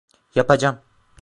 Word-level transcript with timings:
Yapacağım. 0.35 0.79